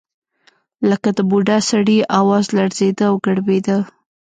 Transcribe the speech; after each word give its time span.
لکه 0.89 1.09
د 1.17 1.19
بوډا 1.29 1.57
سړي 1.69 1.97
اواز 2.19 2.45
لړزېده 2.57 3.03
او 3.09 3.15
ګړبېده. 3.25 3.77